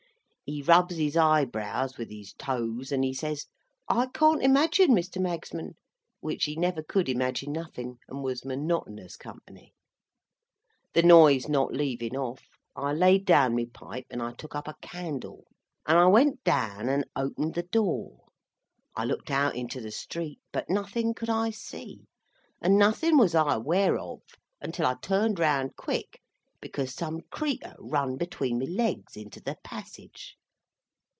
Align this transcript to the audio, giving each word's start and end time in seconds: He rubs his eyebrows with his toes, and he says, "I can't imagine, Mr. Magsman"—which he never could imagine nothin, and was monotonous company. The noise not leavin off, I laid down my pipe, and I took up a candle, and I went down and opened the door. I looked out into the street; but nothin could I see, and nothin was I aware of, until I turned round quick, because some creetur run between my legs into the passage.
He 0.43 0.61
rubs 0.61 0.97
his 0.97 1.15
eyebrows 1.15 1.97
with 1.97 2.09
his 2.09 2.33
toes, 2.33 2.91
and 2.91 3.05
he 3.05 3.13
says, 3.13 3.45
"I 3.87 4.07
can't 4.07 4.43
imagine, 4.43 4.89
Mr. 4.91 5.21
Magsman"—which 5.21 6.43
he 6.43 6.57
never 6.57 6.83
could 6.83 7.07
imagine 7.07 7.53
nothin, 7.53 7.99
and 8.09 8.21
was 8.21 8.43
monotonous 8.43 9.15
company. 9.15 9.71
The 10.93 11.03
noise 11.03 11.47
not 11.47 11.71
leavin 11.71 12.17
off, 12.17 12.43
I 12.75 12.91
laid 12.91 13.23
down 13.25 13.55
my 13.55 13.63
pipe, 13.73 14.07
and 14.09 14.21
I 14.21 14.33
took 14.33 14.53
up 14.53 14.67
a 14.67 14.75
candle, 14.81 15.45
and 15.87 15.97
I 15.97 16.07
went 16.07 16.43
down 16.43 16.89
and 16.89 17.05
opened 17.15 17.53
the 17.53 17.63
door. 17.63 18.25
I 18.93 19.05
looked 19.05 19.31
out 19.31 19.55
into 19.55 19.79
the 19.79 19.89
street; 19.91 20.41
but 20.51 20.69
nothin 20.69 21.13
could 21.13 21.29
I 21.29 21.51
see, 21.51 22.07
and 22.61 22.77
nothin 22.77 23.17
was 23.17 23.33
I 23.35 23.53
aware 23.55 23.97
of, 23.97 24.19
until 24.59 24.85
I 24.85 24.95
turned 25.01 25.39
round 25.39 25.77
quick, 25.77 26.19
because 26.59 26.93
some 26.93 27.21
creetur 27.31 27.73
run 27.79 28.17
between 28.17 28.59
my 28.59 28.65
legs 28.65 29.15
into 29.15 29.39
the 29.39 29.55
passage. 29.63 30.35